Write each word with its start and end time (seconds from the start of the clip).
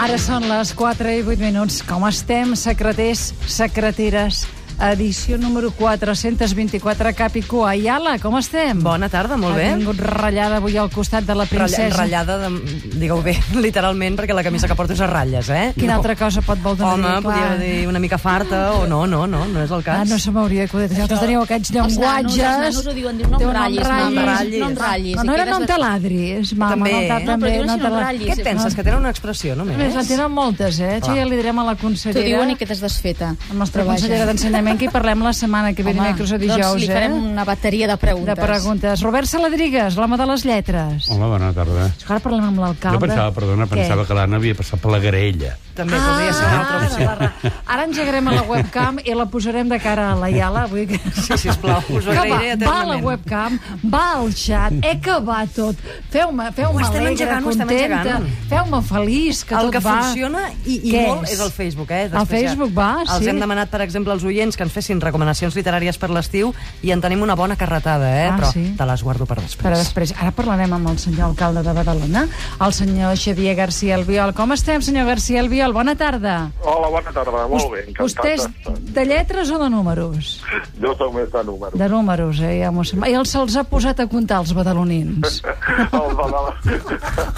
Ara 0.00 0.14
són 0.16 0.46
les 0.48 0.70
4 0.72 1.10
i 1.12 1.18
8 1.20 1.42
minuts. 1.44 1.82
Com 1.84 2.06
estem, 2.08 2.54
secreters, 2.56 3.26
secreteres? 3.44 4.46
Edició 4.80 5.36
número 5.36 5.70
424, 5.72 7.12
Capicu. 7.14 7.66
Ayala, 7.68 8.14
com 8.18 8.38
estem? 8.38 8.78
Bona 8.80 9.10
tarda, 9.12 9.36
molt 9.36 9.52
bé. 9.58 9.66
Ha 9.68 9.76
vingut 9.76 9.98
ratllada 10.00 10.56
avui 10.56 10.78
al 10.80 10.88
costat 10.88 11.26
de 11.28 11.34
la 11.36 11.44
princesa. 11.44 11.90
Ratllada, 11.98 12.38
de, 12.46 12.78
digueu 12.96 13.20
bé, 13.20 13.34
literalment, 13.60 14.16
perquè 14.16 14.32
la 14.32 14.42
camisa 14.46 14.70
que 14.70 14.76
porto 14.78 14.96
és 14.96 15.02
a 15.04 15.08
ratlles, 15.10 15.50
eh? 15.52 15.66
Quina 15.76 15.98
altra 15.98 16.16
cosa 16.16 16.40
pot 16.46 16.62
voler 16.64 16.78
dir? 16.80 16.86
Home, 16.94 17.12
podria 17.26 17.50
dir 17.60 17.74
una 17.90 18.00
mica 18.00 18.16
farta, 18.16 18.62
o 18.78 18.86
no, 18.88 19.02
no, 19.06 19.26
no, 19.28 19.42
no 19.52 19.60
és 19.66 19.70
el 19.76 19.84
cas. 19.84 20.00
Ah, 20.00 20.08
no 20.08 20.16
se 20.18 20.32
m'hauria 20.32 20.64
acudit. 20.64 20.94
Vosaltres 20.96 21.20
teníeu 21.26 21.44
aquests 21.44 21.74
llenguatges... 21.76 22.00
Els 22.00 22.40
nanos, 22.40 22.40
els 22.40 22.64
nanos 22.64 22.86
ho 22.86 22.96
diuen, 22.96 23.20
diuen, 23.20 23.36
no 23.36 23.42
em 23.42 23.52
ratllis, 23.52 23.84
no 23.84 24.08
em 24.08 24.18
ratllis, 24.30 24.60
no 24.64 24.70
em 24.72 24.78
ratllis. 24.80 25.16
No, 25.20 25.26
no 25.28 25.36
era 25.36 25.44
no 25.50 25.58
em 25.60 25.66
de- 25.66 25.70
taladris, 25.74 26.54
mama. 26.56 26.72
També. 26.78 26.94
No, 26.96 27.00
No, 27.00 27.20
però 27.20 27.26
també, 27.34 27.52
no 27.68 27.76
no 27.76 27.92
ratllis. 28.00 28.32
Què 28.32 28.48
penses, 28.48 28.74
que 28.80 28.86
tenen 28.86 29.00
una 29.04 29.12
expressió, 29.12 29.52
només? 29.60 29.76
Més, 29.76 29.92
en 30.00 30.08
tenen 30.08 30.32
moltes, 30.32 30.80
eh? 30.80 30.96
Això 31.02 31.12
ja 31.20 31.28
li 31.28 31.36
direm 31.36 31.60
a 31.60 31.68
la 31.68 31.76
T'ho 31.76 31.84
consellera. 31.84 32.24
diuen 32.32 32.54
i 32.54 32.56
quedes 32.56 32.80
desfeta. 32.80 33.34
La 33.50 33.58
nostra 33.60 33.84
consellera 33.84 34.24
d'Ensenyament, 34.30 34.69
que 34.78 34.84
hi 34.86 34.90
parlem 34.92 35.22
la 35.24 35.32
setmana 35.32 35.72
que 35.74 35.82
ve, 35.82 35.92
dimecres 35.94 36.32
o 36.32 36.38
dijous, 36.38 36.60
doncs 36.60 36.82
li 36.82 36.88
farem 36.90 37.12
eh? 37.12 37.20
una 37.32 37.44
bateria 37.44 37.88
de 37.88 37.96
preguntes. 37.96 38.34
De 38.36 38.42
preguntes. 38.42 39.00
Robert 39.02 39.26
Saladrigues, 39.26 39.96
l'home 39.96 40.16
de 40.20 40.26
les 40.26 40.44
lletres. 40.44 41.08
Hola, 41.10 41.26
bona 41.32 41.52
tarda. 41.56 41.88
Ara 42.08 42.20
parlem 42.20 42.44
amb 42.50 42.58
l'alcalde. 42.58 42.98
Jo 42.98 43.00
pensava, 43.06 43.32
perdona, 43.32 43.66
Què? 43.66 43.74
pensava 43.76 44.06
que 44.06 44.14
l'Anna 44.14 44.36
havia 44.36 44.54
passat 44.54 44.80
per 44.80 44.90
la 44.92 44.98
garella. 45.02 45.56
També 45.80 45.96
podria 45.96 46.32
ser 46.34 46.44
una 46.46 46.58
altra 46.60 46.76
Ah, 46.80 46.86
opció. 46.86 47.04
la 47.06 47.14
ra- 47.14 47.32
Ara 47.66 47.84
engegarem 47.84 48.28
a 48.28 48.32
la 48.34 48.42
webcam 48.42 48.98
i 49.04 49.14
la 49.14 49.24
posarem 49.26 49.68
de 49.70 49.78
cara 49.80 50.10
a 50.12 50.14
la 50.18 50.28
Iala. 50.30 50.66
Vull 50.66 50.86
que... 50.86 50.98
Sí, 51.14 51.38
sisplau, 51.38 51.78
us 51.88 52.06
ho 52.06 52.10
Que 52.10 52.18
agrairé 52.18 52.56
va, 52.56 52.66
va 52.66 52.80
a 52.82 52.84
la 52.86 52.96
eternament. 52.98 53.04
webcam, 53.06 53.58
va 53.94 54.02
al 54.18 54.32
xat, 54.34 54.72
eh 54.82 54.98
que 55.00 55.14
va 55.24 55.46
tot. 55.46 55.76
Feu-me 56.10 56.50
feu 56.52 56.68
Ho 56.74 56.80
estem 56.80 57.00
alegre, 57.00 57.12
engegant, 57.12 57.46
ho 57.46 57.50
estem 57.54 57.68
contenta, 57.68 58.00
engegant. 58.02 58.26
feu-me 58.50 58.82
feliç, 58.82 59.44
que 59.44 59.54
el 59.54 59.60
tot 59.70 59.72
que 59.72 59.78
va. 59.86 59.94
funciona 60.02 60.42
i, 60.66 60.74
i 60.90 60.92
Què 60.92 61.06
molt 61.06 61.24
és? 61.24 61.32
és? 61.32 61.40
el 61.40 61.50
Facebook, 61.52 61.90
eh? 61.90 62.10
El 62.12 62.26
Facebook 62.26 62.74
va, 62.76 62.90
Els 63.06 63.16
sí. 63.24 63.28
hem 63.30 63.40
demanat, 63.40 63.70
per 63.70 63.80
exemple, 63.86 64.12
als 64.12 64.24
oients 64.24 64.56
que 64.60 64.66
ens 64.68 64.74
fessin 64.76 65.00
recomanacions 65.00 65.56
literàries 65.56 65.96
per 66.00 66.10
l'estiu 66.12 66.52
i 66.84 66.92
en 66.92 67.00
tenim 67.00 67.22
una 67.24 67.36
bona 67.38 67.56
carretada, 67.56 68.10
eh? 68.12 68.26
Ah, 68.28 68.36
Però 68.36 68.50
sí? 68.52 68.64
te 68.76 68.86
les 68.86 69.02
guardo 69.06 69.24
per 69.26 69.38
després. 69.40 69.64
Però 69.64 69.78
després, 69.80 70.12
ara 70.20 70.34
parlarem 70.36 70.74
amb 70.76 70.90
el 70.92 70.98
senyor 71.00 71.30
alcalde 71.30 71.62
de 71.64 71.72
Badalona, 71.76 72.26
el 72.60 72.74
senyor 72.76 73.16
Xavier 73.16 73.56
García 73.56 73.96
Albiol. 73.96 74.34
Com 74.36 74.52
estem, 74.52 74.82
senyor 74.84 75.08
García 75.08 75.40
Albiol? 75.40 75.72
Bona 75.72 75.96
tarda. 75.96 76.50
Hola, 76.60 76.90
bona 76.92 77.14
tarda, 77.16 77.46
molt 77.48 77.70
bé, 77.72 77.86
encantat. 77.88 78.04
Vostè 78.04 78.34
és 78.36 78.92
de 78.92 79.06
lletres 79.08 79.50
o 79.50 79.58
de 79.62 79.70
números? 79.72 80.34
Jo 80.80 80.92
sóc 80.98 81.14
més 81.16 81.30
de 81.32 81.44
números. 81.48 81.78
De 81.80 81.88
números, 81.88 82.40
eh? 82.44 82.58
Ja 82.60 82.70
m'ho 82.74 82.84
sembla. 82.84 83.08
I 83.08 83.16
els 83.16 83.32
se'ls 83.32 83.56
ha 83.56 83.64
posat 83.64 84.04
a 84.04 84.08
comptar, 84.10 84.42
els 84.44 84.52
badalonins. 84.56 85.40
El 86.00 86.16
Badalona. 86.20 86.52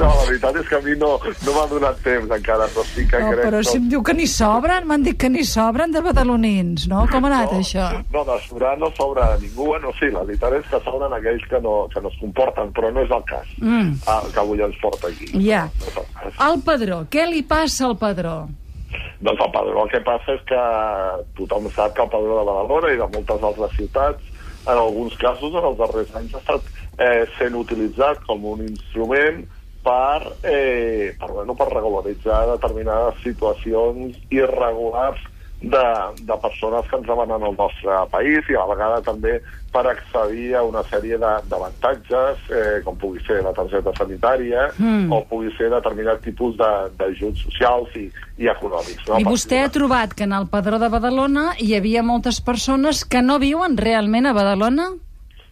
No, 0.00 0.06
la 0.06 0.24
veritat 0.28 0.56
és 0.60 0.68
que 0.68 0.76
a 0.78 0.80
mi 0.84 0.94
no, 0.98 1.10
no 1.44 1.52
m'ha 1.54 1.64
donat 1.70 1.98
temps 2.04 2.30
encara, 2.32 2.66
però 2.72 2.84
sí 2.88 3.04
que 3.08 3.18
No, 3.20 3.32
crec... 3.32 3.42
però 3.44 3.60
si 3.66 3.76
em 3.80 3.88
diu 3.90 4.02
que 4.06 4.14
n'hi 4.16 4.26
sobren, 4.30 4.86
m'han 4.88 5.02
dit 5.04 5.18
que 5.20 5.28
n'hi 5.32 5.42
sobren 5.44 5.92
de 5.92 6.00
badalonins, 6.04 6.19
no? 6.24 7.06
Com 7.10 7.24
ha 7.24 7.30
anat, 7.30 7.52
no, 7.52 7.58
això? 7.60 7.86
No, 8.12 8.24
de 8.24 8.38
sobrar 8.46 8.76
no 8.78 8.90
sobra 8.96 9.36
ningú. 9.40 9.66
Bueno, 9.72 9.92
sí, 9.98 10.10
la 10.10 10.22
veritat 10.24 10.52
és 10.58 10.66
que 10.70 10.80
sobren 10.84 11.12
aquells 11.16 11.44
que 11.50 11.60
no, 11.60 11.74
que 11.92 12.00
no 12.00 12.08
es 12.08 12.18
comporten, 12.20 12.72
però 12.76 12.90
no 12.92 13.04
és 13.04 13.10
el 13.10 13.24
cas 13.24 13.46
Mm. 13.60 13.92
ah, 14.06 14.22
que 14.32 14.40
avui 14.40 14.60
ens 14.62 14.76
porta 14.80 15.08
aquí. 15.08 15.26
Ja. 15.46 15.68
No 15.80 16.02
el. 16.24 16.32
El 16.50 16.62
padró, 16.62 17.04
què 17.10 17.26
li 17.28 17.42
passa 17.42 17.86
al 17.86 17.96
padró? 17.98 18.48
Doncs 19.20 19.40
el 19.44 19.52
padró 19.52 19.84
el 19.84 19.90
que 19.92 20.00
passa 20.00 20.32
és 20.34 20.42
que 20.48 20.60
tothom 21.36 21.68
sap 21.70 21.94
que 21.94 22.02
el 22.02 22.08
padró 22.10 22.38
de 22.40 22.44
Badalona 22.48 22.92
i 22.92 22.96
de 22.98 23.06
moltes 23.12 23.42
altres 23.42 23.76
ciutats, 23.76 24.22
en 24.66 24.76
alguns 24.76 25.16
casos, 25.20 25.54
en 25.54 25.64
els 25.64 25.78
darrers 25.78 26.14
anys, 26.16 26.34
ha 26.34 26.38
estat 26.38 26.62
eh, 26.98 27.24
sent 27.38 27.54
utilitzat 27.56 28.20
com 28.26 28.44
un 28.44 28.60
instrument 28.66 29.44
per, 29.84 30.20
eh, 30.44 31.14
per, 31.20 31.30
bueno, 31.32 31.54
per 31.56 31.68
regularitzar 31.72 32.42
determinades 32.50 33.20
situacions 33.24 34.16
irregulars 34.30 35.20
de, 35.60 35.84
de 36.24 36.36
persones 36.42 36.86
que 36.88 36.96
ens 36.96 37.06
demanen 37.06 37.42
al 37.44 37.56
nostre 37.56 37.96
país 38.10 38.44
i 38.48 38.54
a 38.56 38.62
la 38.64 38.74
vegada 38.74 39.02
també 39.02 39.40
per 39.70 39.84
accedir 39.86 40.54
a 40.56 40.62
una 40.66 40.80
sèrie 40.88 41.18
de- 41.20 41.42
d'avantatges, 41.50 42.38
eh, 42.50 42.80
com 42.84 42.96
pugui 42.98 43.20
ser 43.26 43.42
la 43.44 43.52
targeta 43.52 43.92
sanitària 43.96 44.70
Mm. 44.78 45.12
o 45.12 45.24
pugui 45.28 45.52
ser 45.56 45.68
determinat 45.70 46.20
tipus 46.22 46.56
de- 46.56 46.88
d'ajuts 46.98 47.42
socials 47.44 47.88
i, 47.96 48.10
i 48.38 48.48
econòmics. 48.48 49.06
No? 49.08 49.18
I 49.20 49.24
vostè 49.24 49.62
ha 49.64 49.68
trobat 49.70 50.14
que 50.14 50.24
en 50.24 50.32
el 50.32 50.48
padró 50.48 50.78
de 50.78 50.88
Badalona 50.88 51.52
hi 51.58 51.74
havia 51.76 52.02
moltes 52.02 52.40
persones 52.40 53.04
que 53.04 53.22
no 53.22 53.38
viuen 53.38 53.76
realment 53.76 54.26
a 54.26 54.32
Badalona? 54.32 54.90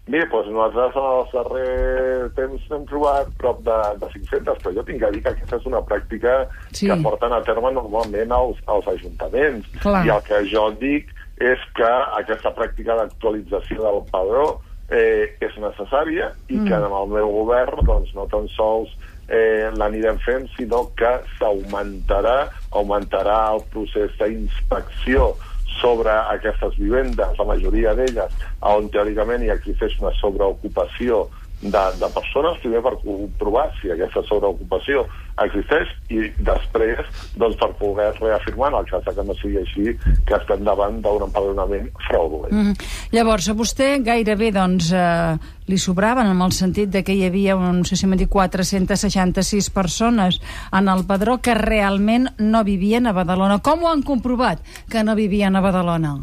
Bé, 0.08 0.22
doncs 0.32 0.48
nosaltres 0.48 0.96
en 0.96 1.08
els 1.18 1.32
darrers 1.36 2.34
temps 2.38 2.70
hem 2.72 2.84
trobat 2.88 3.28
prop 3.40 3.58
de, 3.66 3.76
de 4.00 4.08
500, 4.14 4.62
però 4.62 4.72
jo 4.78 4.84
tinc 4.88 5.02
que 5.02 5.10
dir 5.12 5.22
que 5.22 5.32
aquesta 5.34 5.56
és 5.60 5.66
una 5.68 5.82
pràctica 5.84 6.38
Sí. 6.72 6.86
que 6.88 6.96
porten 7.04 7.32
a 7.32 7.42
terme 7.44 7.72
normalment 7.76 8.32
els, 8.32 8.62
els 8.68 8.88
ajuntaments. 8.94 9.68
Clar. 9.82 10.06
I 10.06 10.14
el 10.16 10.22
que 10.24 10.40
jo 10.52 10.70
dic 10.80 11.12
és 11.38 11.60
que 11.76 11.90
aquesta 12.18 12.50
pràctica 12.56 12.96
d'actualització 12.98 13.84
del 13.84 14.00
padró 14.10 14.46
eh, 14.90 15.36
és 15.44 15.52
necessària 15.60 16.32
i 16.48 16.56
Mm. 16.56 16.66
que 16.66 16.74
en 16.74 16.84
el 16.88 17.08
meu 17.12 17.28
govern 17.42 17.84
doncs, 17.84 18.14
no 18.16 18.24
tan 18.32 18.48
sols 18.56 18.88
eh, 19.28 19.68
l'anirem 19.76 20.16
fent, 20.24 20.48
sinó 20.56 20.86
que 20.96 21.10
s'augmentarà 21.38 22.48
augmentarà 22.72 23.52
el 23.52 23.60
procés 23.70 24.10
d'inspecció 24.18 25.34
sobre 25.80 26.12
aquestes 26.34 26.76
vivendes, 26.78 27.38
la 27.38 27.48
majoria 27.48 27.94
d'elles, 27.98 28.34
on 28.74 28.88
teòricament 28.94 29.44
hi 29.44 29.52
existeix 29.54 29.98
una 30.02 30.14
sobreocupació 30.20 31.26
de, 31.62 31.82
de 31.98 32.08
persones, 32.14 32.60
primer 32.62 32.82
per 32.84 32.94
comprovar 33.02 33.66
si 33.80 33.90
aquesta 33.90 34.22
sobreocupació 34.28 35.04
existeix 35.42 35.90
i 36.14 36.28
després 36.44 37.00
doncs, 37.38 37.56
per 37.58 37.70
poder 37.78 38.08
reafirmar, 38.18 38.70
en 38.72 38.78
el 38.80 38.88
cas 38.90 39.06
que 39.14 39.24
no 39.26 39.34
sigui 39.38 39.58
així, 39.62 39.94
que 40.26 40.38
estem 40.38 40.64
davant 40.66 41.00
d'un 41.02 41.26
empadronament 41.28 41.90
fraudulent. 42.06 42.54
Mm. 42.54 42.88
Llavors, 43.14 43.50
a 43.50 43.56
vostè 43.58 43.90
gairebé 44.06 44.52
doncs, 44.54 44.92
eh, 44.94 45.34
li 45.68 45.78
sobraven 45.78 46.30
en 46.30 46.42
el 46.46 46.54
sentit 46.56 46.90
de 46.94 47.02
que 47.04 47.14
hi 47.14 47.26
havia, 47.26 47.58
un, 47.58 47.82
no 47.82 47.88
sé 47.88 47.98
si 47.98 48.06
m'ha 48.06 48.18
dit, 48.18 48.30
466 48.30 49.70
persones 49.74 50.40
en 50.72 50.88
el 50.88 51.04
padró 51.10 51.38
que 51.42 51.58
realment 51.58 52.32
no 52.38 52.64
vivien 52.64 53.06
a 53.06 53.14
Badalona. 53.16 53.60
Com 53.62 53.84
ho 53.84 53.92
han 53.92 54.02
comprovat 54.06 54.62
que 54.90 55.04
no 55.04 55.18
vivien 55.18 55.56
a 55.56 55.64
Badalona? 55.64 56.16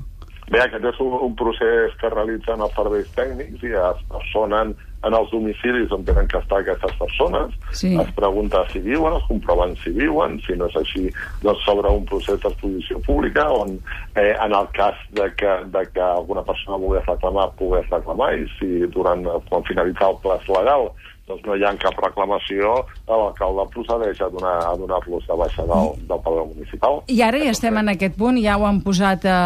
Bé, 0.46 0.59
aquest 0.62 0.84
és 0.85 0.97
un, 1.02 1.13
un 1.25 1.34
procés 1.38 1.96
que 2.02 2.09
realitzen 2.13 2.62
els 2.62 2.75
serveis 2.78 3.07
tècnics 3.17 3.63
i 3.66 3.72
es 3.81 4.03
personen 4.12 4.75
en 5.05 5.13
els 5.13 5.31
domicilis 5.31 5.91
on 5.93 6.03
tenen 6.07 6.27
que 6.27 6.38
estar 6.41 6.59
aquestes 6.59 6.93
persones, 6.99 7.53
Sí. 7.71 7.95
es 7.99 8.11
pregunta 8.17 8.63
si 8.71 8.79
viuen, 8.79 9.13
es 9.13 9.23
comproven 9.27 9.75
si 9.83 9.91
viuen, 9.91 10.39
si 10.45 10.53
no 10.57 10.67
és 10.67 10.75
així, 10.75 11.09
doncs 11.43 11.63
s'obre 11.66 11.89
un 11.89 12.05
procés 12.05 12.39
d'exposició 12.41 12.99
pública 13.05 13.47
on, 13.51 13.79
eh, 14.16 14.33
en 14.41 14.53
el 14.53 14.67
cas 14.73 14.95
de 15.11 15.29
que, 15.35 15.51
de 15.66 15.85
que 15.93 16.01
alguna 16.01 16.43
persona 16.43 16.77
volgués 16.77 17.05
reclamar, 17.05 17.51
pogués 17.59 17.89
reclamar, 17.89 18.33
i 18.39 18.47
si 18.59 18.88
durant, 18.93 19.25
quan 19.49 19.63
finalitza 19.63 20.09
el 20.09 20.17
plaç 20.23 20.47
legal 20.49 20.89
doncs 21.28 21.41
no 21.46 21.56
hi 21.58 21.63
ha 21.66 21.72
cap 21.81 21.96
reclamació, 21.97 22.75
l'alcalde 23.08 23.63
procedeix 23.74 24.19
a 24.22 24.28
donar- 24.30 24.66
a 24.69 24.75
donar-los 24.78 25.25
de 25.28 25.38
baixa 25.40 25.63
del, 25.66 25.88
del 26.08 26.19
padró 26.22 26.46
municipal. 26.46 27.00
I 27.08 27.22
ara 27.25 27.40
ja 27.41 27.50
estem 27.56 27.78
en 27.81 27.90
aquest 27.96 28.16
punt, 28.18 28.38
ja 28.44 28.58
ho 28.58 28.66
han 28.68 28.81
posat 28.86 29.25
a, 29.25 29.40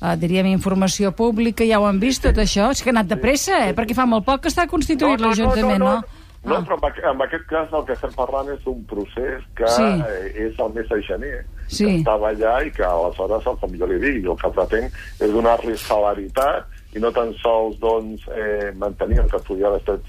a 0.00 0.16
diríem, 0.20 0.46
informació 0.52 1.12
pública, 1.16 1.64
ja 1.64 1.80
ho 1.80 1.86
han 1.88 1.98
vist 2.00 2.22
tot 2.26 2.36
això. 2.36 2.70
És 2.70 2.82
que 2.82 2.90
ha 2.90 2.96
anat 2.98 3.08
de 3.08 3.16
pressa, 3.16 3.62
eh? 3.68 3.72
Perquè 3.74 3.94
fa 3.96 4.04
molt 4.06 4.24
poc 4.28 4.42
que 4.44 4.52
està 4.52 4.68
constituït 4.68 5.20
l'Ajuntament, 5.20 5.78
no? 5.80 5.94
no, 5.94 6.02
no, 6.44 6.58
Ah. 6.58 6.60
però 6.60 6.76
en, 6.76 6.84
aqu- 6.90 7.04
en 7.10 7.22
aquest 7.24 7.46
cas 7.48 7.72
el 7.72 7.84
que 7.88 7.94
estem 7.94 8.12
parlant 8.12 8.50
és 8.52 8.60
d'un 8.66 8.84
procés 8.84 9.40
que 9.56 9.66
Sí. 9.66 9.82
eh, 9.82 10.44
és 10.44 10.58
el 10.60 10.74
mes 10.74 10.86
de 10.90 11.00
gener, 11.02 11.46
Sí. 11.68 11.86
que 11.86 11.96
estava 12.02 12.32
allà 12.34 12.66
i 12.66 12.70
que 12.70 12.84
aleshores, 12.84 13.44
com 13.62 13.70
jo 13.78 13.86
li 13.86 13.96
dic, 13.98 14.26
el 14.28 14.36
que 14.36 14.50
pretenc 14.52 14.92
és 15.20 15.32
donar-li 15.32 15.72
celeritat 15.78 16.66
i 16.94 17.00
no 17.02 17.10
tan 17.12 17.32
sols 17.42 17.78
doncs, 17.80 18.22
eh, 18.34 18.72
mantenir 18.76 19.18
el 19.20 19.30
que 19.30 19.38
podia 19.48 19.66
haver 19.66 19.80
estat 19.80 20.00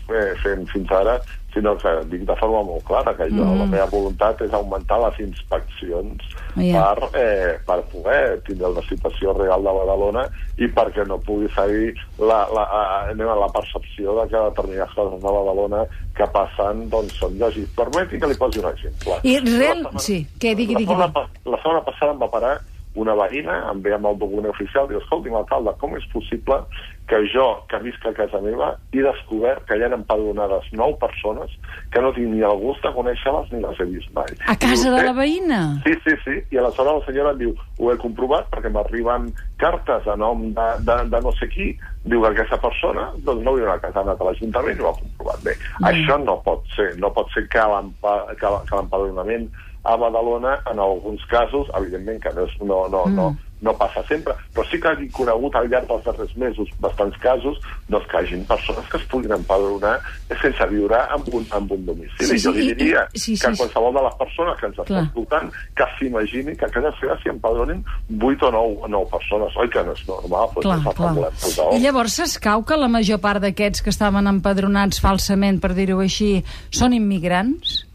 fent 0.44 0.68
fins 0.70 0.92
ara, 0.92 1.20
sinó 1.54 1.78
que 1.80 1.90
dic 2.12 2.26
de 2.28 2.36
forma 2.36 2.62
molt 2.68 2.84
clara 2.84 3.14
que 3.16 3.30
jo, 3.32 3.44
Mm. 3.46 3.60
la 3.60 3.66
meva 3.66 3.86
voluntat 3.92 4.42
és 4.42 4.52
augmentar 4.54 5.00
les 5.00 5.20
inspeccions 5.24 6.22
Ja. 6.58 6.94
per, 6.96 7.10
eh, 7.22 7.58
per 7.66 7.82
poder 7.92 8.42
tindre 8.46 8.68
una 8.68 8.82
situació 8.82 9.34
real 9.38 9.64
de 9.64 9.72
Badalona 9.72 10.26
i 10.58 10.68
perquè 10.68 11.06
no 11.08 11.18
pugui 11.18 11.48
seguir 11.56 11.96
la, 12.20 12.46
la, 12.54 12.64
a, 12.64 13.10
anem 13.12 13.28
a 13.30 13.36
la 13.36 13.48
percepció 13.48 14.16
de 14.22 14.28
que 14.30 14.38
determinades 14.50 14.94
coses 14.96 15.22
de 15.22 15.28
Badalona 15.32 15.86
que 16.16 16.28
passen 16.28 16.90
doncs 16.90 17.14
són 17.20 17.40
lògics. 17.40 17.74
Permeti 17.76 18.20
que 18.20 18.28
li 18.28 18.36
posi 18.40 18.60
un 18.60 18.70
exemple. 18.72 19.20
I 19.24 19.40
real- 19.40 19.56
La 19.56 19.74
setmana- 19.76 20.00
sí, 20.00 20.28
què? 20.40 20.56
Digui, 20.56 20.74
la 20.74 20.80
digui, 20.80 20.94
setmana 20.94 21.08
digui. 21.08 21.14
pa- 21.44 21.50
La 21.52 21.58
setmana 21.58 21.82
passada 21.86 22.12
em 22.12 22.20
va 22.20 22.32
parar 22.32 22.62
una 22.96 23.14
veïna, 23.16 23.62
em 23.72 23.82
ve 23.84 23.94
amb 23.94 24.06
el 24.08 24.18
document 24.18 24.50
oficial, 24.52 24.88
diu, 24.88 25.00
escolti, 25.02 25.30
alcalde, 25.36 25.74
com 25.82 25.96
és 25.98 26.06
possible 26.14 26.62
que 27.08 27.20
jo, 27.30 27.62
que 27.70 27.78
visc 27.84 28.02
a 28.08 28.14
casa 28.18 28.40
meva, 28.42 28.72
he 28.92 29.02
descobert 29.04 29.66
que 29.68 29.76
hi 29.78 29.84
ha 29.86 29.92
empadronades 29.94 30.66
nou 30.74 30.96
persones 30.98 31.52
que 31.94 32.02
no 32.02 32.10
tinc 32.16 32.32
ni 32.34 32.42
el 32.42 32.56
gust 32.64 32.82
de 32.82 32.90
conèixer-les 32.96 33.52
ni 33.54 33.60
les 33.62 33.80
he 33.80 33.86
vist 33.92 34.10
mai. 34.16 34.32
A 34.50 34.56
casa 34.58 34.88
I 34.90 34.94
de 34.96 35.04
la 35.06 35.14
veïna? 35.14 35.60
Sí, 35.86 35.94
sí, 36.06 36.16
sí. 36.24 36.40
I 36.56 36.58
aleshores 36.64 36.96
la 37.02 37.06
senyora 37.06 37.36
em 37.36 37.44
diu, 37.44 37.54
ho 37.78 37.92
he 37.94 37.98
comprovat 38.02 38.50
perquè 38.50 38.72
m'arriben 38.74 39.28
cartes 39.62 40.08
a 40.08 40.16
nom 40.18 40.48
de, 40.58 40.70
de, 40.88 40.96
de 41.14 41.22
no 41.22 41.36
sé 41.38 41.50
qui. 41.52 41.76
Diu 42.06 42.22
que 42.22 42.32
aquesta 42.34 42.58
persona 42.62 43.12
doncs 43.26 43.44
no 43.46 43.54
viu 43.58 43.70
a 43.70 43.78
casa, 43.82 44.00
ha 44.00 44.04
anat 44.08 44.22
a 44.22 44.32
l'Ajuntament 44.32 44.78
i 44.78 44.82
ho 44.82 44.90
ha 44.90 44.98
comprovat. 44.98 45.44
Bé, 45.46 45.54
Mm. 45.76 45.86
això 45.92 46.18
no 46.24 46.40
pot 46.42 46.64
ser. 46.76 46.90
No 46.98 47.10
pot 47.14 47.30
ser 47.34 47.48
que 47.50 47.60
l'empa- 47.60 48.26
que- 48.40 48.60
que 48.70 48.76
l'empadronament 48.76 49.50
a 49.86 49.96
Badalona, 49.96 50.60
en 50.72 50.80
alguns 50.80 51.24
casos, 51.30 51.68
evidentment 51.78 52.22
que 52.24 52.34
no, 52.34 52.46
és, 52.46 52.62
no, 52.62 52.88
no, 52.90 53.06
Mm. 53.06 53.16
no, 53.16 53.38
no 53.62 53.72
passa 53.78 54.04
sempre, 54.06 54.34
però 54.54 54.66
sí 54.70 54.78
que 54.82 54.88
hagi 54.90 55.08
conegut 55.10 55.56
al 55.56 55.70
llarg 55.72 55.88
dels 55.88 56.04
darrers 56.04 56.36
mesos 56.38 56.68
bastants 56.80 57.16
casos 57.24 57.58
doncs 57.90 58.06
que 58.12 58.18
hagin 58.18 58.44
persones 58.46 58.86
que 58.92 58.98
es 58.98 59.04
puguin 59.10 59.32
empadronar 59.32 60.00
sense 60.42 60.66
viure 60.70 60.98
en 61.16 61.24
un, 61.34 61.48
en 61.56 61.64
un 61.72 61.86
domicili. 61.86 62.28
Sí, 62.28 62.38
sí, 62.38 62.44
jo 62.44 62.52
li 62.52 62.68
diria 62.74 63.08
i- 63.14 63.20
sí, 63.20 63.38
sí, 63.38 63.46
que 63.48 63.56
qualsevol 63.58 63.94
de 63.96 64.04
les 64.04 64.16
persones 64.20 64.60
que 64.60 64.66
ens 64.68 64.76
està 64.78 64.86
Clar. 64.86 65.04
escoltant 65.06 65.52
que 65.74 65.86
s'imagini 65.98 66.56
que 66.58 66.66
a 66.66 66.70
casa 66.70 66.92
seva 67.00 67.18
s'hi 67.24 67.30
empadronin 67.32 67.84
8 68.22 68.48
o 68.48 68.52
9, 68.52 68.90
9 68.90 69.10
persones. 69.10 69.56
Oi 69.58 69.70
que 69.70 69.84
no 69.84 69.94
és 69.94 70.08
normal? 70.08 70.50
Pues 70.54 70.64
Clar, 70.68 70.80
no 70.84 70.92
clar. 70.94 71.14
volem 71.16 71.32
posar 71.42 71.74
I 71.74 71.80
llavors 71.80 72.14
s'escau 72.20 72.66
que 72.66 72.78
la 72.78 72.88
major 72.90 73.20
part 73.20 73.42
d'aquests 73.42 73.82
que 73.82 73.90
estaven 73.90 74.28
empadronats 74.28 75.00
falsament, 75.02 75.62
per 75.62 75.74
dir-ho 75.74 76.02
així, 76.02 76.44
són 76.70 76.94
immigrants? 76.94 77.86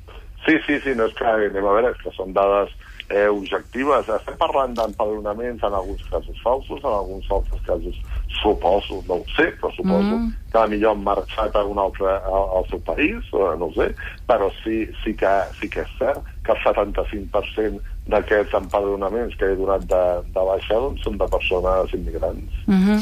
Sí, 0.46 0.56
sí, 0.66 0.80
sí, 0.80 0.94
no 0.96 1.08
és 1.10 1.14
que 1.14 1.26
anem 1.26 1.66
a 1.66 1.74
veure, 1.76 1.92
que 2.00 2.12
són 2.16 2.32
dades 2.32 2.72
eh, 3.10 3.28
objectives. 3.28 4.08
Estem 4.08 4.38
parlant 4.40 4.74
d'empadronaments 4.78 5.62
en 5.66 5.74
alguns 5.74 6.02
casos 6.08 6.38
falsos, 6.44 6.80
en 6.80 6.92
alguns 6.92 7.28
altres 7.30 7.60
casos 7.66 7.98
suposo, 8.40 9.02
no 9.08 9.20
ho 9.20 9.24
sé, 9.36 9.50
però 9.60 9.72
suposo 9.74 10.16
Mm. 10.16 10.32
que 10.52 10.66
millor 10.68 10.92
han 10.92 11.02
marxat 11.04 11.56
a 11.56 11.64
un 11.64 11.78
altre 11.78 12.06
al, 12.08 12.46
al 12.56 12.66
seu 12.70 12.80
país, 12.80 13.24
eh, 13.32 13.54
no 13.58 13.66
ho 13.66 13.72
sé, 13.74 13.94
però 14.26 14.50
sí, 14.62 14.86
sí, 15.04 15.14
que, 15.14 15.34
sí 15.60 15.68
que 15.68 15.82
és 15.82 15.92
cert 15.98 16.22
que 16.44 16.52
el 16.52 16.62
75% 16.64 17.80
d'aquests 18.10 18.54
empadronaments 18.54 19.36
que 19.36 19.44
he 19.50 19.56
donat 19.58 19.84
de, 19.90 20.04
de 20.34 20.46
baixa 20.46 20.74
doncs, 20.74 21.02
són 21.04 21.18
de 21.18 21.28
persones 21.28 21.92
immigrants. 21.94 22.64
Uh 22.66 22.74
-huh. 22.74 23.00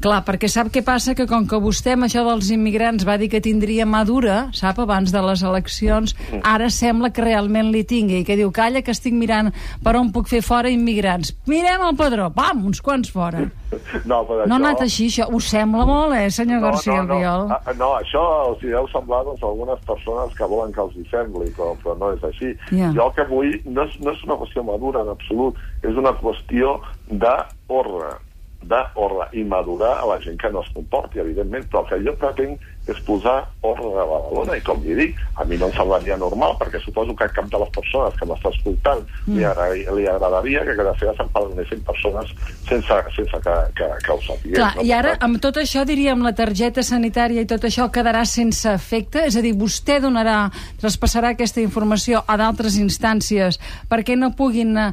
Clar, 0.00 0.22
perquè 0.24 0.48
sap 0.48 0.70
què 0.72 0.80
passa? 0.80 1.12
Que 1.12 1.26
com 1.28 1.44
que 1.44 1.58
vostè 1.60 1.92
amb 1.92 2.06
això 2.06 2.22
dels 2.24 2.48
immigrants 2.54 3.04
va 3.04 3.18
dir 3.20 3.28
que 3.28 3.42
tindria 3.44 3.84
mà 3.84 4.00
dura, 4.08 4.46
sap, 4.56 4.78
abans 4.80 5.12
de 5.12 5.20
les 5.26 5.42
eleccions, 5.44 6.14
ara 6.40 6.70
sembla 6.72 7.10
que 7.12 7.20
realment 7.20 7.68
li 7.74 7.82
tingui, 7.84 8.22
i 8.22 8.24
que 8.24 8.38
diu, 8.38 8.48
calla, 8.56 8.80
que 8.80 8.94
estic 8.96 9.12
mirant 9.12 9.50
per 9.84 9.98
on 10.00 10.08
puc 10.14 10.30
fer 10.32 10.40
fora 10.46 10.72
immigrants. 10.72 11.34
Mirem 11.50 11.84
el 11.84 11.98
padró, 12.00 12.30
pam, 12.32 12.64
uns 12.70 12.80
quants 12.84 13.12
fora. 13.12 13.44
No, 14.10 14.24
però 14.26 14.46
No 14.48 14.56
ha 14.56 14.58
això... 14.58 14.64
anat 14.64 14.80
així, 14.82 15.04
això. 15.06 15.26
Us 15.36 15.46
sembla 15.52 15.84
molt, 15.86 16.16
eh, 16.18 16.30
senyor 16.34 16.58
García 16.64 16.96
no, 16.96 17.14
Albiol? 17.14 17.44
no. 17.52 17.58
Ah, 17.60 17.74
no, 17.78 17.90
això 18.00 18.22
els 18.48 18.64
hi 18.64 18.72
deu 18.72 18.88
semblar 18.90 19.20
doncs, 19.28 19.44
a 19.44 19.46
algunes 19.46 19.84
persones 19.86 20.32
que 20.34 20.48
volen 20.50 20.72
que 20.74 20.82
els 20.82 20.96
hi 20.98 21.04
sembli, 21.12 21.52
però, 21.54 21.76
però 21.84 21.94
no 22.00 22.08
és 22.16 22.24
així. 22.26 22.50
Ja. 22.72 22.90
Jo 22.96 23.06
el 23.06 23.12
que 23.14 23.28
vull 23.30 23.52
no 23.68 23.84
és, 23.86 23.94
no 24.02 24.16
és 24.16 24.24
una 24.26 24.40
qüestió 24.40 24.64
madura 24.66 25.04
en 25.04 25.12
absolut, 25.14 25.60
és 25.86 26.00
una 26.02 26.10
qüestió 26.18 26.80
d'ordre 27.12 28.10
d'ordre 28.62 29.28
i 29.32 29.44
madurar 29.44 29.96
a 30.00 30.08
la 30.10 30.18
gent 30.20 30.36
que 30.40 30.50
no 30.52 30.64
es 30.64 30.72
comporti, 30.74 31.20
evidentment, 31.22 31.66
però 31.70 31.84
el 31.84 31.88
que 31.90 32.00
jo 32.04 32.16
pretenc 32.20 32.66
és 32.88 32.98
posar 33.06 33.44
ordre 33.62 33.90
a 34.00 34.06
Badalona 34.08 34.56
i 34.56 34.64
com 34.64 34.80
li 34.82 34.96
dic, 34.96 35.18
a 35.36 35.44
mi 35.44 35.58
no 35.60 35.68
em 35.68 35.76
semblaria 35.76 36.16
normal 36.16 36.56
perquè 36.60 36.80
suposo 36.82 37.14
que 37.14 37.28
a 37.28 37.32
cap 37.34 37.50
de 37.52 37.60
les 37.60 37.72
persones 37.76 38.16
que 38.18 38.26
m'està 38.26 38.54
escoltant 38.54 39.04
Mm. 39.26 39.36
li, 39.36 39.44
agradaria, 39.44 39.92
li 39.92 40.06
agradaria 40.08 40.62
que 40.64 40.74
cada 40.76 40.92
seva 40.98 41.12
s'empadronessin 41.16 41.82
persones 41.86 42.30
sense, 42.68 42.96
sense 43.14 43.40
que, 43.44 43.56
que, 43.76 43.88
que 44.04 44.12
ho 44.12 44.20
sapigués. 44.24 44.56
Clar, 44.56 44.70
no? 44.76 44.84
i 44.86 44.92
ara, 44.96 45.14
amb 45.20 45.40
tot 45.42 45.60
això, 45.60 45.84
diríem, 45.86 46.22
la 46.24 46.32
targeta 46.36 46.82
sanitària 46.86 47.44
i 47.44 47.48
tot 47.48 47.66
això 47.68 47.90
quedarà 47.92 48.24
sense 48.28 48.70
efecte? 48.72 49.26
És 49.28 49.36
a 49.36 49.44
dir, 49.44 49.52
vostè 49.58 50.00
donarà, 50.02 50.38
traspassarà 50.80 51.34
aquesta 51.34 51.62
informació 51.62 52.24
a 52.26 52.38
d'altres 52.40 52.78
instàncies 52.80 53.60
perquè 53.90 54.16
no 54.18 54.32
puguin 54.36 54.76
eh, 54.80 54.88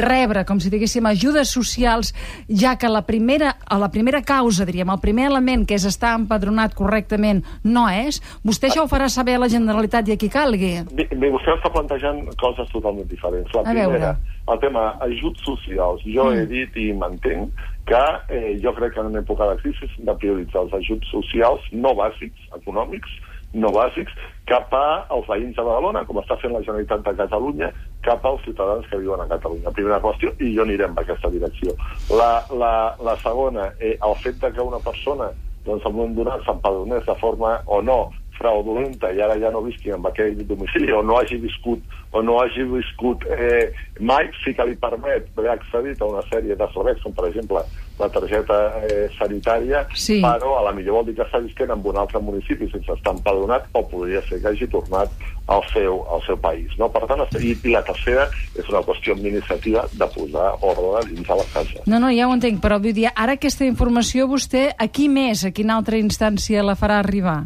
rebre, 0.00 0.46
com 0.48 0.60
si 0.62 0.72
diguéssim, 0.72 1.06
ajudes 1.06 1.52
socials, 1.52 2.14
ja 2.48 2.76
que 2.80 2.90
la 2.90 3.04
primera, 3.06 3.56
a 3.66 3.78
la 3.78 3.90
primera 3.92 4.22
causa, 4.26 4.66
diríem, 4.66 4.90
el 4.90 5.02
primer 5.04 5.28
element, 5.30 5.66
que 5.68 5.76
és 5.76 5.86
estar 5.86 6.14
empadronat 6.16 6.74
correctament, 6.78 7.35
no 7.64 7.86
és? 7.88 8.20
Vostè 8.44 8.70
això 8.70 8.84
ho 8.84 8.90
farà 8.90 9.08
saber 9.12 9.36
a 9.36 9.42
la 9.44 9.48
Generalitat 9.52 10.08
i 10.08 10.14
a 10.14 10.18
qui 10.20 10.28
calgui? 10.32 10.72
Bé, 10.92 11.08
bé, 11.12 11.30
vostè 11.34 11.54
està 11.56 11.70
plantejant 11.72 12.22
coses 12.40 12.68
totalment 12.72 13.08
diferents. 13.10 13.52
La 13.54 13.60
A 13.66 13.72
veure. 13.72 13.86
primera, 13.92 14.16
el 14.52 14.58
tema 14.62 14.84
ajuts 15.00 15.42
socials. 15.44 16.02
Jo 16.06 16.30
he 16.32 16.46
dit 16.46 16.76
i 16.76 16.92
mantenc 16.92 17.50
que 17.86 18.02
eh, 18.34 18.58
jo 18.62 18.72
crec 18.74 18.94
que 18.94 19.00
en 19.00 19.14
època 19.22 19.46
de 19.52 19.60
crisi 19.62 19.86
hem 19.98 20.06
de 20.10 20.14
prioritzar 20.18 20.62
els 20.66 20.74
ajuts 20.74 21.10
socials 21.10 21.60
no 21.72 21.94
bàsics, 21.94 22.48
econòmics, 22.56 23.10
no 23.54 23.70
bàsics, 23.72 24.12
cap 24.46 24.72
als 24.74 25.26
veïns 25.30 25.54
de 25.56 25.62
Badalona, 25.62 26.02
com 26.04 26.18
està 26.20 26.36
fent 26.42 26.52
la 26.52 26.60
Generalitat 26.60 27.04
de 27.06 27.14
Catalunya, 27.16 27.70
cap 28.02 28.24
als 28.26 28.42
ciutadans 28.44 28.84
que 28.90 28.98
viuen 28.98 29.20
a 29.22 29.28
Catalunya. 29.30 29.70
Primera 29.72 30.00
qüestió, 30.02 30.32
i 30.42 30.52
jo 30.54 30.62
anirem 30.66 30.92
en 30.92 30.98
aquesta 31.02 31.30
direcció. 31.30 31.72
La, 32.10 32.44
la, 32.52 32.74
la 33.02 33.16
segona, 33.22 33.70
eh, 33.80 33.96
el 34.02 34.14
fet 34.22 34.38
de 34.42 34.52
que 34.52 34.60
una 34.60 34.78
persona 34.84 35.30
doncs, 35.66 35.84
en 35.84 35.92
un 35.92 35.98
moment 35.98 36.16
donat 36.16 36.44
s'empadronés 36.46 37.06
de 37.06 37.16
forma 37.22 37.56
o 37.66 37.82
no 37.82 38.00
fraudulenta 38.38 39.10
i 39.12 39.20
ara 39.22 39.38
ja 39.40 39.50
no 39.50 39.62
visqui 39.64 39.90
en 39.94 40.04
aquell 40.06 40.36
domicili 40.46 40.92
o 40.92 41.02
no 41.02 41.18
hagi 41.18 41.36
viscut 41.42 41.82
o 42.12 42.22
no 42.22 42.38
hagi 42.40 42.64
viscut 42.70 43.24
eh, 43.28 43.72
mai, 44.00 44.28
sí 44.44 44.54
que 44.54 44.64
li 44.64 44.76
permet 44.80 45.26
haver 45.36 45.50
accedit 45.56 46.00
a 46.00 46.06
una 46.08 46.22
sèrie 46.30 46.56
de 46.56 46.68
serveis, 46.72 47.02
com 47.02 47.12
per 47.12 47.26
exemple 47.28 47.60
la 47.98 48.08
targeta 48.12 48.56
eh, 48.84 49.06
sanitària, 49.18 49.86
Sí. 49.94 50.20
però 50.20 50.58
a 50.58 50.62
la 50.66 50.72
millor 50.76 50.98
vol 50.98 51.06
dir 51.06 51.14
que 51.16 51.24
està 51.24 51.40
visquent 51.40 51.70
en 51.72 51.80
un 51.84 51.96
altre 51.96 52.20
municipi 52.20 52.68
sense 52.70 52.92
estar 52.92 53.14
empadronat 53.16 53.68
o 53.72 53.82
podria 53.88 54.20
ser 54.28 54.40
que 54.40 54.48
hagi 54.52 54.68
tornat 54.68 55.10
al 55.48 55.62
seu, 55.72 56.02
al 56.12 56.22
seu 56.26 56.36
país. 56.36 56.72
No? 56.78 56.90
Per 56.92 57.06
tant, 57.08 57.24
i, 57.40 57.54
i 57.56 57.72
la 57.72 57.82
tercera 57.86 58.28
és 58.54 58.68
una 58.68 58.82
qüestió 58.84 59.14
administrativa 59.16 59.86
de 59.92 60.08
posar 60.14 60.54
ordre 60.60 61.06
dins 61.10 61.26
de 61.26 61.40
la 61.40 61.48
casa. 61.54 61.84
No, 61.86 62.00
no, 62.02 62.12
ja 62.12 62.28
ho 62.28 62.34
entenc, 62.36 62.60
però 62.60 62.80
vull 62.82 62.96
dir, 62.96 63.08
ara 63.14 63.38
aquesta 63.40 63.64
informació 63.64 64.28
vostè 64.28 64.68
a 64.76 64.88
qui 64.88 65.08
més, 65.08 65.44
a 65.44 65.52
quina 65.56 65.76
altra 65.80 65.96
instància 65.96 66.64
la 66.66 66.76
farà 66.76 67.00
arribar? 67.00 67.44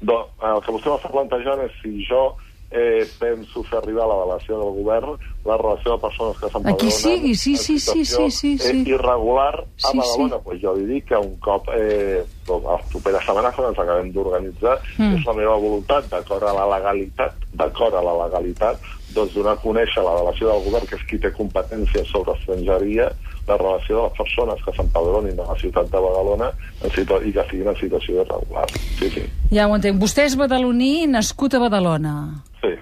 Doncs, 0.00 0.30
el 0.46 0.60
que 0.62 0.74
vostè 0.74 0.92
m'està 0.92 1.10
plantejant 1.10 1.64
és 1.64 1.74
si 1.82 2.04
jo 2.06 2.22
eh, 2.70 3.06
penso 3.18 3.64
fer 3.66 3.80
arribar 3.80 4.04
a 4.06 4.10
la 4.12 4.18
delegació 4.22 4.60
del 4.60 4.76
govern 4.76 5.16
la 5.46 5.56
relació 5.56 5.92
de 5.96 5.98
persones 6.02 6.36
que 6.36 6.48
s'empadronen 6.50 6.74
Aquí 6.74 6.90
sigui, 6.90 7.34
sí, 7.34 7.56
sí, 7.56 7.78
sí, 7.78 8.04
sí, 8.04 8.30
sí, 8.30 8.58
sí. 8.58 8.68
eh, 8.68 8.90
irregular 8.90 9.54
a 9.64 9.92
Badalona. 9.94 10.36
sí. 10.36 10.42
Pues 10.44 10.60
jo 10.62 10.74
li 10.76 10.86
dic 10.86 11.06
que 11.08 11.16
un 11.16 11.36
cop 11.40 11.68
eh, 11.74 12.24
doncs, 12.46 12.66
a 12.66 12.76
les 12.76 12.86
properes 12.92 13.24
setmanes 13.24 13.54
quan 13.54 13.68
ens 13.70 13.78
acabem 13.78 14.12
d'organitzar 14.12 14.76
Mm. 14.98 15.16
és 15.18 15.24
la 15.26 15.32
meva 15.34 15.56
voluntat, 15.56 16.08
d'acord 16.10 16.42
a 16.42 16.52
la 16.52 16.66
legalitat 16.78 17.34
d'acord 17.54 17.94
a 17.94 18.02
la 18.02 18.14
legalitat 18.26 18.80
doncs 19.14 19.32
donar 19.34 19.52
a 19.56 19.62
conèixer 19.62 20.02
la 20.04 20.14
delegació 20.18 20.48
del 20.50 20.64
govern 20.64 20.86
que 20.86 20.96
és 20.96 21.04
qui 21.08 21.18
té 21.18 21.30
competències 21.32 22.06
sobre 22.12 22.34
estrangeria 22.38 23.08
la 23.48 23.56
relació 23.56 23.96
de 23.96 24.02
les 24.02 24.16
persones 24.18 24.64
que 24.64 24.72
s'empadronin 24.76 25.38
a 25.40 25.46
la 25.48 25.56
ciutat 25.58 25.86
de 25.88 25.98
Badalona 25.98 26.50
i 26.84 27.32
que 27.32 27.44
siguin 27.50 27.68
en 27.68 27.76
situació 27.80 28.20
irregular. 28.20 28.66
Sí, 28.98 29.08
sí. 29.10 29.22
Ja 29.50 29.66
ho 29.66 29.74
entenc. 29.74 29.96
Vostè 30.02 30.26
és 30.28 30.36
badaloní, 30.36 31.06
nascut 31.08 31.54
a 31.54 31.58
Badalona. 31.58 32.42
Sí, 32.60 32.74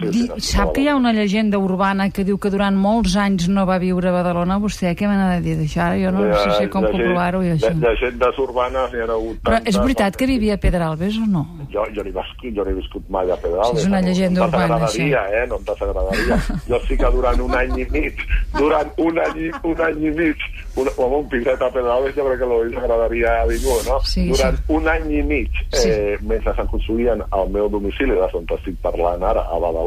Di, 0.00 0.22
sí, 0.24 0.40
sap 0.40 0.72
que 0.72 0.80
hi 0.80 0.88
ha 0.88 0.94
una 0.96 1.12
llegenda 1.12 1.58
urbana 1.60 2.08
que 2.10 2.24
diu 2.24 2.38
que 2.40 2.48
durant 2.50 2.74
molts 2.80 3.12
anys 3.20 3.44
no 3.52 3.66
va 3.68 3.76
viure 3.78 4.08
a 4.08 4.12
Badalona? 4.14 4.56
Vostè 4.58 4.94
què 4.96 5.04
me 5.06 5.18
n'ha 5.18 5.34
de 5.36 5.42
dir 5.44 5.56
d'això? 5.58 5.82
Ara 5.84 5.98
Jo 6.00 6.10
no 6.10 6.22
Eh, 6.24 6.32
sé 6.58 6.68
com 6.72 6.82
de 6.82 6.88
gent- 6.88 6.96
comprovar-ho 7.02 7.42
i 7.44 7.50
això. 7.52 7.68
De, 7.76 7.88
llegendes 7.92 8.38
urbanes 8.38 8.92
n'hi 8.92 9.00
ha 9.00 9.04
hagut 9.12 9.36
Però 9.44 9.58
tantes, 9.58 9.74
és 9.74 9.80
veritat 9.82 10.14
no? 10.14 10.18
que 10.18 10.26
vivia 10.26 10.54
a 10.54 10.62
Pedralbes 10.62 11.18
o 11.18 11.26
no? 11.26 11.44
Jo, 11.70 11.84
jo, 11.94 12.02
no 12.02 12.08
he 12.08 12.50
jo 12.56 12.64
no 12.64 12.70
he 12.70 12.74
viscut 12.74 13.10
mai 13.10 13.30
a 13.30 13.36
Pedralbes. 13.36 13.82
Sí, 13.82 13.84
és 13.84 13.86
una 13.92 14.00
no, 14.00 14.06
llegenda 14.08 14.40
no 14.40 14.46
urbana, 14.46 14.78
desagradaria, 14.80 15.42
eh? 15.42 15.46
No 15.48 15.56
em 15.56 15.64
desagradaria. 15.64 16.36
jo 16.68 16.80
sí 16.88 16.96
que 16.96 17.10
durant 17.12 17.40
un 17.40 17.54
any 17.54 17.78
i 17.80 17.86
mig, 17.92 18.16
durant 18.58 18.90
un 18.96 19.18
any, 19.18 19.50
un 19.62 19.80
any 19.80 20.02
i 20.06 20.10
mig, 20.10 20.36
un, 20.76 20.88
home, 20.96 21.16
un 21.20 21.28
piset 21.28 21.60
a 21.60 21.70
Pedralbes 21.70 22.14
jo 22.16 22.24
crec 22.26 22.38
que 22.40 22.46
no 22.48 22.62
li 22.64 22.76
agradaria 22.76 23.42
a 23.42 23.46
ningú, 23.46 23.76
no? 23.86 24.00
Sí, 24.08 24.28
durant 24.32 24.56
sí. 24.56 24.62
un 24.72 24.88
any 24.88 25.12
i 25.18 25.22
mig, 25.22 25.50
Sí. 25.72 25.88
eh, 25.90 26.16
mentre 26.22 26.54
se'n 26.56 26.66
construïen 26.66 27.22
al 27.30 27.48
meu 27.50 27.68
domicili, 27.68 28.16
des 28.16 28.32
d'on 28.32 28.46
estic 28.56 28.76
parlant 28.80 29.22
ara, 29.22 29.40
a 29.52 29.58
Badalona, 29.58 29.80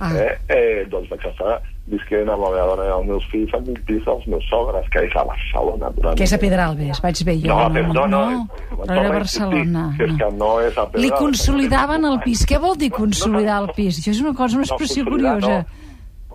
Ah. 0.00 0.12
eh, 0.16 0.38
eh, 0.48 0.86
doncs 0.90 1.08
vaig 1.10 1.24
estar 1.28 1.60
visquent 1.90 2.28
amb 2.30 2.42
la 2.44 2.50
meva 2.54 2.66
dona 2.70 2.84
i 2.86 2.92
els 2.94 3.06
meus 3.08 3.24
fills 3.32 3.52
en 3.56 3.66
un 3.68 3.78
pis 3.86 4.04
dels 4.06 4.26
meus 4.30 4.44
sogres, 4.48 4.86
que 4.94 5.02
és 5.08 5.16
a 5.16 5.24
Barcelona. 5.26 5.90
Durant 5.96 6.16
Que 6.16 6.24
és 6.24 6.32
a 6.32 6.38
Pedralbes, 6.38 7.00
vaig 7.02 7.24
bé 7.26 7.34
jo. 7.42 7.48
no, 7.50 7.68
no, 7.68 7.82
no, 7.82 7.92
no, 7.92 8.06
no, 8.06 8.20
no, 8.30 8.84
però 8.84 9.00
era 9.00 9.12
Barcelona. 9.18 9.84
Que 9.98 10.04
és 10.06 10.16
que 10.20 10.30
no 10.38 10.60
és 10.60 10.78
a 10.78 10.84
Li 10.86 10.92
Pedralbes. 10.92 11.18
consolidaven 11.18 12.04
el 12.04 12.18
pis. 12.24 12.46
Què 12.46 12.60
vol 12.62 12.76
dir 12.78 12.90
consolidar 12.94 13.60
el 13.64 13.70
pis? 13.76 13.98
Això 13.98 14.10
és 14.14 14.20
una 14.22 14.34
cosa, 14.34 14.56
una 14.56 14.66
expressió 14.68 15.04
consolidar, 15.04 15.34
curiosa. 15.40 15.58
No, 15.58 15.89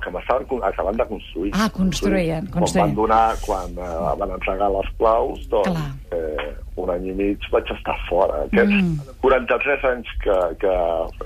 que 0.05 0.11
acabant 0.63 0.97
de 1.01 1.05
construir. 1.09 1.51
Ah, 1.53 1.69
construïen, 1.73 2.47
Quan 2.51 2.61
construïen. 2.63 2.87
van 2.87 2.95
donar, 2.95 3.35
quan 3.45 3.69
eh, 3.77 4.15
van 4.21 4.31
entregar 4.37 4.69
les 4.71 4.89
claus, 4.97 5.49
doncs 5.49 5.69
Clar. 5.69 5.91
eh, 6.11 6.53
un 6.77 6.89
any 6.91 7.07
i 7.09 7.13
mig 7.13 7.39
vaig 7.51 7.71
estar 7.75 7.97
fora. 8.09 8.43
Aquests 8.45 8.73
Mm. 8.73 8.99
43 9.21 9.83
anys 9.91 10.07
que, 10.23 10.39
que, 10.59 10.75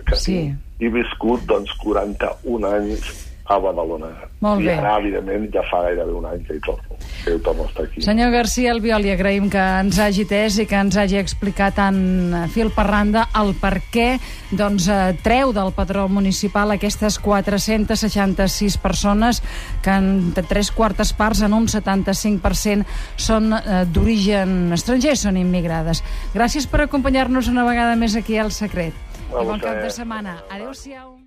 que 0.06 0.16
Sí. 0.16 0.54
he 0.80 0.90
viscut, 0.90 1.42
doncs, 1.46 1.72
41 1.84 2.66
anys 2.66 3.29
a 3.50 3.58
Badalona. 3.58 4.10
Molt 4.46 4.62
I 4.62 4.68
bé. 4.68 4.76
ara, 4.78 4.92
evidentment, 5.02 5.48
ja 5.52 5.64
fa 5.68 5.82
gairebé 5.88 6.14
un 6.14 6.26
any 6.30 6.44
que 6.46 6.56
hi 6.56 6.60
torno, 6.64 6.98
que 7.26 7.34
hi 7.34 7.40
torno 7.44 7.66
estar 7.66 7.86
aquí. 7.88 8.02
Senyor 8.06 8.30
García 8.32 8.72
Albiol, 8.72 9.02
li 9.02 9.10
agraïm 9.12 9.50
que 9.50 9.60
ens 9.82 9.98
hagi 10.00 10.26
tès 10.30 10.60
i 10.62 10.68
que 10.70 10.78
ens 10.78 10.96
hagi 11.02 11.18
explicat 11.18 11.80
en 11.82 12.36
fil 12.54 12.70
per 12.76 12.86
randa 12.88 13.26
el 13.42 13.56
per 13.60 13.80
què 13.92 14.20
doncs, 14.52 14.88
eh, 14.88 15.18
treu 15.26 15.52
del 15.56 15.74
padró 15.74 16.08
municipal 16.08 16.72
aquestes 16.72 17.18
466 17.20 18.78
persones 18.78 19.42
que 19.84 19.92
en 19.98 20.32
tres 20.48 20.70
quartes 20.72 21.12
parts, 21.14 21.42
en 21.42 21.54
un 21.58 21.68
75%, 21.68 22.86
són 23.18 23.52
eh, 23.54 23.84
d'origen 23.90 24.72
estranger, 24.78 25.18
són 25.18 25.38
immigrades. 25.42 26.04
Gràcies 26.38 26.70
per 26.70 26.86
acompanyar-nos 26.86 27.50
una 27.50 27.66
vegada 27.66 27.98
més 28.00 28.16
aquí 28.16 28.38
al 28.38 28.54
Secret. 28.54 28.94
A 29.34 29.42
I 29.42 29.46
bon 29.46 29.58
vostè. 29.58 29.66
cap 29.66 29.84
de 29.84 29.90
setmana. 29.94 30.38
Adéu-siau. 30.50 31.20